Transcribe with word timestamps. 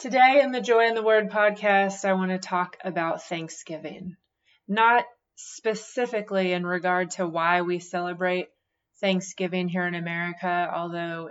Today 0.00 0.40
in 0.42 0.50
the 0.50 0.62
Joy 0.62 0.86
in 0.86 0.94
the 0.94 1.02
Word 1.02 1.28
podcast, 1.28 2.06
I 2.06 2.14
want 2.14 2.30
to 2.30 2.38
talk 2.38 2.78
about 2.82 3.22
Thanksgiving. 3.24 4.16
Not 4.66 5.04
specifically 5.34 6.54
in 6.54 6.64
regard 6.64 7.10
to 7.12 7.28
why 7.28 7.60
we 7.60 7.80
celebrate 7.80 8.48
Thanksgiving 9.02 9.68
here 9.68 9.86
in 9.86 9.94
America, 9.94 10.72
although 10.74 11.28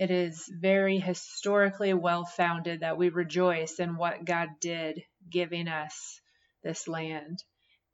it 0.00 0.10
is 0.10 0.50
very 0.52 0.98
historically 0.98 1.94
well 1.94 2.24
founded 2.24 2.80
that 2.80 2.98
we 2.98 3.08
rejoice 3.08 3.78
in 3.78 3.96
what 3.96 4.24
God 4.24 4.48
did 4.60 5.04
giving 5.30 5.68
us 5.68 6.20
this 6.64 6.88
land 6.88 7.44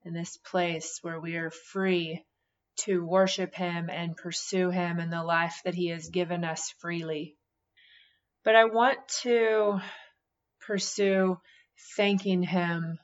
and 0.07 0.17
this 0.17 0.39
place 0.39 1.01
where 1.03 1.21
we 1.21 1.37
are 1.37 1.51
free 1.51 2.25
to 2.87 3.05
worship 3.05 3.55
Him 3.55 3.91
and 3.91 4.17
pursue 4.17 4.71
Him 4.71 5.01
in 5.01 5.11
the 5.11 5.23
life 5.23 5.61
that 5.67 5.75
He 5.75 5.89
has 5.89 6.09
given 6.09 6.45
us 6.45 6.73
freely. 6.79 7.37
But 8.45 8.57
I 8.57 8.65
want 8.65 8.99
to 9.23 9.81
pursue 10.67 11.39
thanking 11.97 12.43
Him 12.43 12.99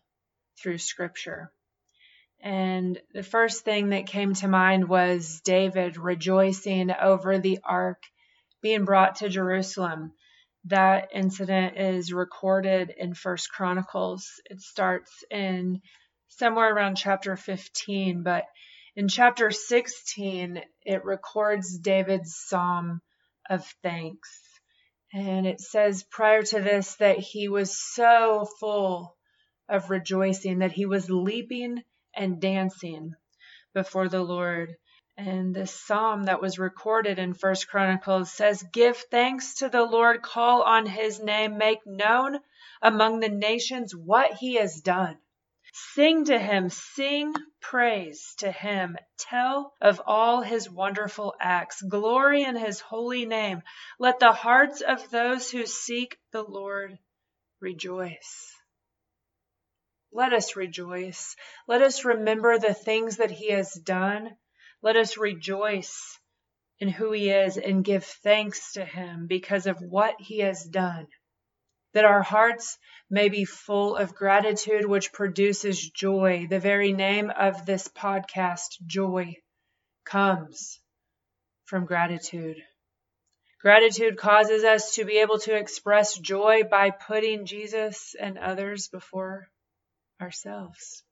through 0.61 0.79
Scripture. 0.79 1.53
And 2.41 3.01
the 3.13 3.23
first 3.23 3.65
thing 3.65 3.91
that 3.91 4.07
came 4.07 4.35
to 4.35 4.49
mind 4.49 4.89
was 4.89 5.41
David 5.45 5.97
rejoicing 5.97 6.91
over 6.93 7.39
the 7.39 7.59
ark 7.65 8.03
being 8.63 8.85
brought 8.85 9.17
to 9.17 9.29
Jerusalem. 9.29 10.13
That 10.65 11.11
incident 11.13 11.77
is 11.77 12.13
recorded 12.13 12.93
in 12.97 13.15
First 13.15 13.51
Chronicles. 13.51 14.29
It 14.45 14.61
starts 14.61 15.25
in 15.31 15.81
somewhere 16.29 16.75
around 16.75 16.97
chapter 16.97 17.37
15, 17.37 18.23
but 18.23 18.45
in 18.97 19.09
chapter 19.09 19.51
16, 19.51 20.61
it 20.85 21.05
records 21.05 21.79
David's 21.79 22.37
psalm 22.37 23.01
of 23.49 23.65
thanks. 23.83 24.48
And 25.13 25.47
it 25.47 25.61
says 25.61 26.03
prior 26.03 26.43
to 26.43 26.61
this 26.61 26.97
that 26.97 27.19
he 27.19 27.49
was 27.49 27.79
so 27.79 28.47
full 28.61 29.17
of 29.69 29.91
rejoicing 29.91 30.59
that 30.59 30.73
he 30.73 30.87
was 30.87 31.09
leaping 31.11 31.83
and 32.15 32.41
dancing 32.41 33.15
before 33.73 34.09
the 34.09 34.23
Lord. 34.23 34.77
And 35.17 35.55
the 35.55 35.67
psalm 35.67 36.25
that 36.25 36.43
was 36.43 36.59
recorded 36.59 37.19
in 37.19 37.35
First 37.35 37.69
Chronicles 37.69 38.33
says, 38.33 38.63
Give 38.63 38.97
thanks 38.97 39.55
to 39.57 39.69
the 39.69 39.83
Lord, 39.83 40.23
call 40.23 40.63
on 40.63 40.87
his 40.87 41.21
name, 41.21 41.59
make 41.59 41.87
known 41.87 42.39
among 42.83 43.21
the 43.21 43.29
nations 43.29 43.95
what 43.97 44.35
he 44.35 44.55
has 44.55 44.81
done. 44.81 45.19
Sing 45.73 46.25
to 46.25 46.39
him, 46.39 46.71
sing 46.71 47.35
praise 47.61 48.35
to 48.39 48.51
him. 48.51 48.97
Tell 49.19 49.75
of 49.81 50.01
all 50.07 50.41
his 50.41 50.71
wonderful 50.71 51.35
acts. 51.41 51.83
Glory 51.83 52.43
in 52.43 52.57
his 52.57 52.81
holy 52.81 53.27
name. 53.27 53.63
Let 53.99 54.19
the 54.19 54.33
hearts 54.33 54.81
of 54.81 55.11
those 55.11 55.51
who 55.51 55.67
seek 55.67 56.19
the 56.33 56.43
Lord 56.43 56.99
rejoice. 57.61 58.53
Let 60.11 60.33
us 60.33 60.57
rejoice. 60.57 61.37
Let 61.67 61.83
us 61.83 62.05
remember 62.05 62.59
the 62.59 62.75
things 62.75 63.19
that 63.19 63.31
he 63.31 63.51
has 63.51 63.73
done. 63.75 64.37
Let 64.81 64.97
us 64.97 65.19
rejoice 65.19 66.19
in 66.79 66.89
who 66.89 67.13
he 67.13 67.31
is 67.31 67.59
and 67.59 67.85
give 67.85 68.05
thanks 68.05 68.73
to 68.73 68.85
him 68.85 69.27
because 69.27 69.67
of 69.67 69.83
what 69.83 70.15
he 70.19 70.39
has 70.39 70.65
done 70.65 71.09
that 71.99 72.05
our 72.05 72.23
hearts 72.23 72.79
may 73.11 73.29
be 73.29 73.45
full 73.45 73.97
of 73.97 74.15
gratitude, 74.15 74.87
which 74.87 75.13
produces 75.13 75.91
joy. 75.91 76.47
The 76.49 76.61
very 76.61 76.93
name 76.93 77.29
of 77.29 77.67
this 77.67 77.89
podcast, 77.89 78.81
Joy, 78.87 79.35
comes 80.05 80.79
from 81.65 81.87
gratitude. 81.87 82.59
Gratitude 83.61 84.17
causes 84.17 84.63
us 84.63 84.95
to 84.95 85.05
be 85.05 85.19
able 85.19 85.41
to 85.41 85.57
express 85.57 86.17
joy 86.17 86.63
by 86.71 86.91
putting 86.91 87.47
Jesus 87.47 88.15
and 88.15 88.39
others 88.39 88.87
before 88.87 89.49
ourselves. 90.21 91.03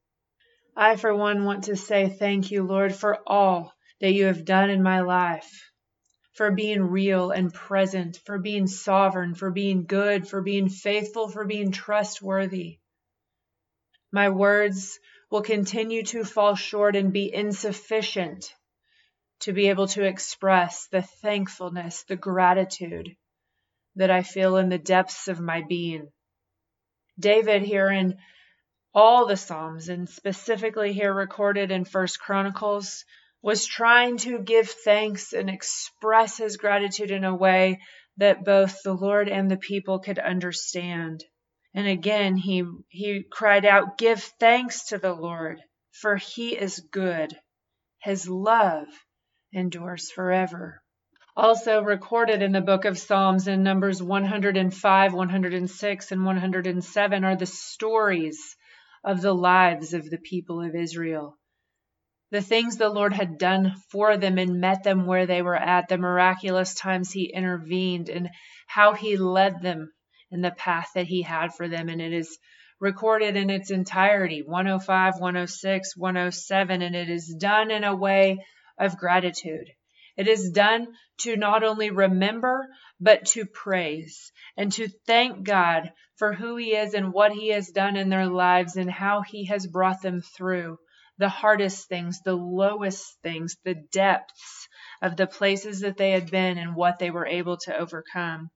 I, 0.77 0.95
for 0.95 1.13
one, 1.13 1.45
want 1.45 1.65
to 1.65 1.75
say 1.75 2.09
thank 2.09 2.53
you, 2.53 2.63
Lord, 2.63 2.95
for 2.95 3.19
all 3.27 3.73
that 4.01 4.13
you 4.13 4.27
have 4.27 4.45
done 4.45 4.71
in 4.71 4.85
my 4.85 5.01
life 5.01 5.65
for 6.37 6.51
being 6.51 6.83
real 6.83 7.31
and 7.31 7.53
present, 7.53 8.21
for 8.27 8.39
being 8.39 8.67
sovereign, 8.67 9.35
for 9.35 9.51
being 9.51 9.87
good, 9.87 10.29
for 10.29 10.43
being 10.43 10.69
faithful, 10.69 11.29
for 11.29 11.47
being 11.47 11.73
trustworthy. 11.73 12.79
My 14.13 14.29
words 14.29 14.99
will 15.31 15.43
continue 15.43 16.03
to 16.05 16.25
fall 16.25 16.55
short 16.55 16.95
and 16.95 17.13
be 17.13 17.33
insufficient 17.33 18.55
to 19.41 19.53
be 19.53 19.69
able 19.69 19.87
to 19.89 20.05
express 20.05 20.89
the 20.89 21.03
thankfulness, 21.03 22.05
the 22.05 22.17
gratitude 22.17 23.17
that 23.97 24.11
I 24.11 24.23
feel 24.23 24.57
in 24.57 24.69
the 24.69 24.79
depths 24.79 25.29
of 25.29 25.41
my 25.41 25.63
being. 25.63 26.09
David 27.19 27.63
here 27.63 27.91
in 27.91 28.19
all 28.95 29.27
the 29.27 29.37
Psalms 29.37 29.89
and 29.89 30.09
specifically 30.09 30.93
here 30.93 31.13
recorded 31.13 31.71
in 31.71 31.85
First 31.85 32.21
Chronicles 32.21 33.05
was 33.47 33.65
trying 33.65 34.17
to 34.17 34.41
give 34.41 34.69
thanks 34.69 35.33
and 35.33 35.49
express 35.49 36.37
his 36.37 36.57
gratitude 36.57 37.13
in 37.13 37.23
a 37.23 37.33
way 37.33 37.79
that 38.17 38.45
both 38.45 38.83
the 38.83 38.93
Lord 38.93 39.29
and 39.29 39.49
the 39.49 39.57
people 39.57 40.01
could 40.01 40.19
understand. 40.19 41.23
And 41.73 41.87
again, 41.87 42.35
he, 42.35 42.65
he 42.89 43.23
cried 43.31 43.65
out, 43.65 43.99
Give 43.99 44.21
thanks 44.41 44.87
to 44.87 44.99
the 44.99 45.13
Lord, 45.13 45.61
for 45.93 46.17
he 46.17 46.57
is 46.57 46.81
good. 46.91 47.39
His 48.03 48.29
love 48.29 48.89
endures 49.53 50.11
forever. 50.11 50.83
Also 51.37 51.83
recorded 51.83 52.43
in 52.43 52.51
the 52.51 52.61
book 52.61 52.85
of 52.85 52.99
Psalms 52.99 53.47
in 53.47 53.63
Numbers 53.63 54.03
105, 54.03 55.15
106, 55.15 56.11
and 56.11 56.25
107 56.25 57.25
are 57.25 57.37
the 57.37 57.47
stories 57.47 58.57
of 59.05 59.21
the 59.21 59.35
lives 59.35 59.95
of 59.95 60.11
the 60.11 60.19
people 60.19 60.61
of 60.61 60.75
Israel 60.75 61.39
the 62.31 62.43
things 62.43 62.77
the 62.77 62.89
Lord 62.89 63.13
had 63.13 63.39
done 63.39 63.75
for 63.91 64.17
them 64.17 64.39
and 64.39 64.61
met 64.61 64.83
them 64.83 65.07
where 65.07 65.27
they 65.27 65.43
were 65.43 65.57
at, 65.57 65.89
the 65.89 65.97
miraculous 65.97 66.75
times 66.75 67.13
He 67.13 67.33
intervened, 67.33 68.09
and 68.09 68.31
how 68.67 68.95
He 68.95 69.17
led 69.17 69.63
them 69.63 69.93
in 70.31 70.41
the 70.41 70.51
path 70.51 70.91
that 70.95 71.07
He 71.07 71.23
had 71.23 71.55
for 71.55 71.69
them. 71.69 71.89
And 71.89 72.01
it 72.01 72.13
is 72.13 72.37
recorded 72.81 73.37
in 73.37 73.49
its 73.49 73.71
entirety 73.71 74.43
105, 74.43 75.15
106, 75.21 75.97
107, 75.97 76.83
and 76.83 76.97
it 76.97 77.09
is 77.09 77.35
done 77.39 77.71
in 77.71 77.85
a 77.85 77.95
way 77.95 78.45
of 78.79 78.99
gratitude. 78.99 79.69
It 80.17 80.29
is 80.29 80.51
done 80.51 80.89
to 81.19 81.37
not 81.37 81.63
only 81.63 81.91
remember, 81.91 82.67
but 82.99 83.27
to 83.27 83.47
praise 83.47 84.33
and 84.57 84.73
to 84.73 84.89
thank 85.07 85.45
God 85.45 85.93
for 86.17 86.33
who 86.33 86.57
He 86.57 86.75
is 86.75 86.95
and 86.95 87.13
what 87.13 87.33
He 87.33 87.51
has 87.51 87.69
done 87.69 87.97
in 87.97 88.09
their 88.09 88.27
lives 88.27 88.77
and 88.77 88.91
how 88.91 89.23
He 89.23 89.47
has 89.47 89.67
brought 89.67 90.03
them 90.03 90.23
through 90.23 90.79
the 91.19 91.29
hardest 91.29 91.89
things, 91.89 92.21
the 92.21 92.35
lowest 92.35 93.21
things, 93.23 93.57
the 93.65 93.75
depths 93.75 94.69
of 95.01 95.17
the 95.17 95.27
places 95.27 95.81
that 95.81 95.97
they 95.97 96.11
had 96.11 96.31
been 96.31 96.59
and 96.59 96.77
what 96.77 96.99
they 96.99 97.11
were 97.11 97.27
able 97.27 97.57
to 97.59 97.77
overcome. 97.77 98.51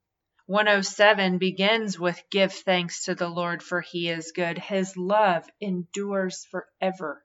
107 0.47 1.38
begins 1.38 1.99
with 1.99 2.20
Give 2.31 2.53
thanks 2.53 3.04
to 3.04 3.15
the 3.15 3.28
Lord, 3.28 3.62
for 3.62 3.81
he 3.81 4.09
is 4.09 4.32
good. 4.32 4.59
His 4.59 4.97
love 4.97 5.49
endures 5.60 6.44
forever. 6.50 7.25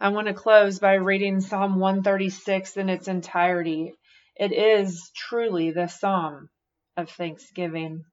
I 0.00 0.08
want 0.08 0.28
to 0.28 0.34
close 0.34 0.78
by 0.78 0.94
reading 0.94 1.40
Psalm 1.40 1.78
136 1.78 2.76
in 2.76 2.88
its 2.88 3.08
entirety. 3.08 3.92
It 4.36 4.52
is 4.52 5.10
truly 5.14 5.72
the 5.72 5.88
psalm 5.88 6.48
of 6.96 7.10
thanksgiving. 7.10 8.04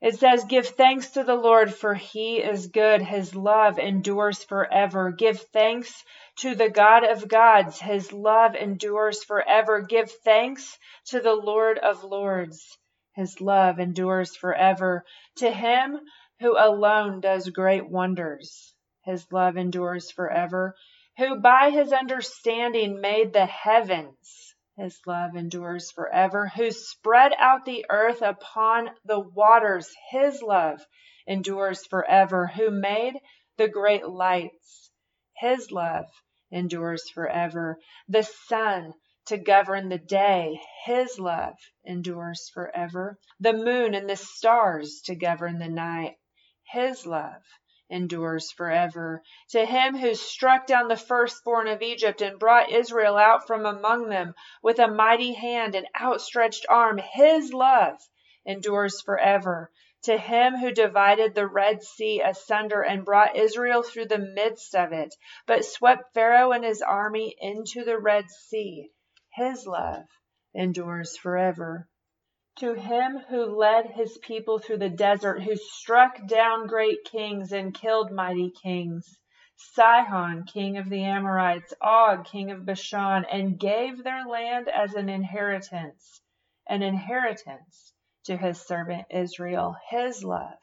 It 0.00 0.14
says, 0.14 0.44
Give 0.44 0.66
thanks 0.66 1.10
to 1.10 1.24
the 1.24 1.34
Lord, 1.34 1.74
for 1.74 1.92
he 1.92 2.36
is 2.38 2.68
good. 2.68 3.02
His 3.02 3.34
love 3.34 3.80
endures 3.80 4.44
forever. 4.44 5.10
Give 5.10 5.40
thanks 5.40 6.04
to 6.36 6.54
the 6.54 6.70
God 6.70 7.02
of 7.02 7.26
gods. 7.26 7.80
His 7.80 8.12
love 8.12 8.54
endures 8.54 9.24
forever. 9.24 9.80
Give 9.80 10.08
thanks 10.08 10.78
to 11.06 11.20
the 11.20 11.34
Lord 11.34 11.78
of 11.78 12.04
lords. 12.04 12.78
His 13.14 13.40
love 13.40 13.80
endures 13.80 14.36
forever. 14.36 15.04
To 15.38 15.50
him 15.50 15.98
who 16.38 16.56
alone 16.56 17.20
does 17.20 17.50
great 17.50 17.88
wonders. 17.88 18.72
His 19.04 19.26
love 19.32 19.56
endures 19.56 20.12
forever. 20.12 20.76
Who 21.16 21.40
by 21.40 21.70
his 21.70 21.92
understanding 21.92 23.00
made 23.00 23.32
the 23.32 23.46
heavens 23.46 24.47
his 24.78 25.00
love 25.06 25.34
endures 25.34 25.90
forever. 25.90 26.46
Who 26.54 26.70
spread 26.70 27.32
out 27.36 27.64
the 27.64 27.84
earth 27.90 28.22
upon 28.22 28.88
the 29.04 29.18
waters. 29.18 29.92
His 30.10 30.40
love 30.40 30.80
endures 31.26 31.84
forever. 31.86 32.46
Who 32.46 32.70
made 32.70 33.14
the 33.56 33.68
great 33.68 34.06
lights. 34.06 34.90
His 35.36 35.72
love 35.72 36.06
endures 36.52 37.10
forever. 37.10 37.80
The 38.06 38.22
sun 38.22 38.94
to 39.26 39.36
govern 39.36 39.88
the 39.88 39.98
day. 39.98 40.60
His 40.84 41.18
love 41.18 41.56
endures 41.84 42.48
forever. 42.54 43.18
The 43.40 43.54
moon 43.54 43.94
and 43.94 44.08
the 44.08 44.16
stars 44.16 45.02
to 45.06 45.16
govern 45.16 45.58
the 45.58 45.68
night. 45.68 46.14
His 46.70 47.04
love 47.04 47.42
endures 47.90 48.52
forever. 48.52 49.22
To 49.50 49.64
him 49.64 49.96
who 49.96 50.14
struck 50.14 50.66
down 50.66 50.88
the 50.88 50.96
firstborn 50.96 51.68
of 51.68 51.82
Egypt 51.82 52.20
and 52.20 52.38
brought 52.38 52.70
Israel 52.70 53.16
out 53.16 53.46
from 53.46 53.64
among 53.64 54.08
them 54.08 54.34
with 54.62 54.78
a 54.78 54.88
mighty 54.88 55.32
hand 55.32 55.74
and 55.74 55.86
outstretched 55.98 56.66
arm, 56.68 56.98
his 56.98 57.52
love 57.52 57.98
endures 58.44 59.00
forever. 59.00 59.70
To 60.04 60.16
him 60.16 60.54
who 60.54 60.70
divided 60.70 61.34
the 61.34 61.46
Red 61.46 61.82
Sea 61.82 62.20
asunder 62.20 62.82
and 62.82 63.04
brought 63.04 63.36
Israel 63.36 63.82
through 63.82 64.06
the 64.06 64.18
midst 64.18 64.74
of 64.74 64.92
it, 64.92 65.14
but 65.46 65.64
swept 65.64 66.14
Pharaoh 66.14 66.52
and 66.52 66.64
his 66.64 66.82
army 66.82 67.34
into 67.38 67.84
the 67.84 67.98
Red 67.98 68.30
Sea. 68.30 68.90
His 69.34 69.66
love 69.66 70.06
endures 70.54 71.16
forever. 71.16 71.88
To 72.58 72.74
him 72.74 73.18
who 73.28 73.44
led 73.44 73.86
his 73.86 74.18
people 74.18 74.58
through 74.58 74.78
the 74.78 74.88
desert, 74.88 75.40
who 75.42 75.54
struck 75.54 76.26
down 76.26 76.66
great 76.66 77.04
kings 77.04 77.52
and 77.52 77.72
killed 77.72 78.10
mighty 78.10 78.50
kings, 78.50 79.20
Sihon, 79.54 80.42
king 80.44 80.76
of 80.76 80.88
the 80.88 81.04
Amorites, 81.04 81.72
Og, 81.80 82.24
king 82.24 82.50
of 82.50 82.66
Bashan, 82.66 83.24
and 83.26 83.60
gave 83.60 84.02
their 84.02 84.24
land 84.26 84.68
as 84.68 84.94
an 84.94 85.08
inheritance, 85.08 86.20
an 86.68 86.82
inheritance 86.82 87.94
to 88.24 88.36
his 88.36 88.60
servant 88.60 89.06
Israel. 89.08 89.76
His 89.88 90.24
love 90.24 90.58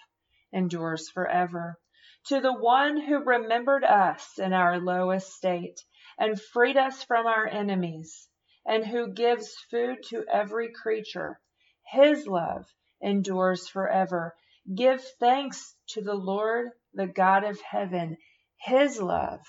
endures 0.51 1.09
forever. 1.09 1.80
To 2.25 2.41
the 2.41 2.51
one 2.53 3.00
who 3.00 3.24
remembered 3.24 3.86
us 3.86 4.38
in 4.38 4.51
our 4.51 4.81
low 4.81 5.12
estate 5.12 5.80
and 6.18 6.41
freed 6.41 6.75
us 6.75 7.06
from 7.06 7.25
our 7.25 7.48
enemies, 7.48 8.27
and 8.65 8.86
who 8.86 9.13
gives 9.13 9.56
food 9.71 10.03
to 10.09 10.25
every 10.30 10.74
creature 10.74 11.39
his 11.87 12.25
love 12.25 12.65
endures 12.99 13.67
forever. 13.67 14.35
Give 14.73 15.01
thanks 15.19 15.75
to 15.89 16.01
the 16.01 16.15
Lord, 16.15 16.71
the 16.93 17.05
God 17.05 17.43
of 17.43 17.61
heaven. 17.61 18.17
His 18.57 18.99
love 18.99 19.41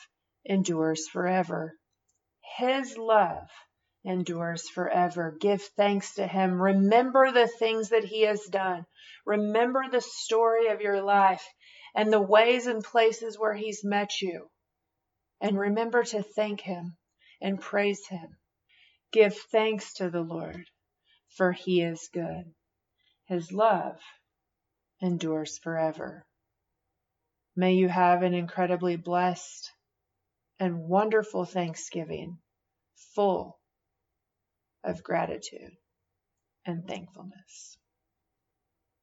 endures 0.45 1.09
forever. 1.09 1.79
His 2.59 2.99
love 2.99 3.49
endures 4.05 4.69
forever. 4.69 5.37
Give 5.41 5.63
thanks 5.63 6.15
to 6.17 6.27
him. 6.27 6.61
Remember 6.61 7.33
the 7.33 7.49
things 7.49 7.89
that 7.89 8.05
he 8.05 8.23
has 8.23 8.45
done. 8.45 8.87
Remember 9.25 9.89
the 9.89 10.03
story 10.03 10.69
of 10.69 10.83
your 10.83 11.01
life 11.01 11.45
and 11.95 12.13
the 12.13 12.21
ways 12.21 12.67
and 12.67 12.85
places 12.85 13.39
where 13.39 13.55
he's 13.55 13.83
met 13.83 14.21
you. 14.21 14.51
And 15.41 15.59
remember 15.59 16.05
to 16.05 16.23
thank 16.23 16.61
him 16.61 16.99
and 17.41 17.61
praise 17.61 18.07
him. 18.07 18.37
Give 19.11 19.35
thanks 19.35 19.95
to 19.95 20.11
the 20.11 20.21
Lord 20.21 20.67
for 21.29 21.53
he 21.53 21.83
is 21.83 22.09
good. 22.13 22.55
His 23.27 23.53
love 23.53 24.01
endures 25.01 25.59
forever. 25.59 26.25
May 27.55 27.75
you 27.75 27.89
have 27.89 28.23
an 28.23 28.35
incredibly 28.35 28.97
blessed 28.97 29.71
and 30.59 30.89
wonderful 30.89 31.45
Thanksgiving, 31.45 32.39
full 33.15 33.59
of 34.85 35.03
gratitude 35.03 35.77
and 36.65 36.87
thankfulness. 36.87 37.79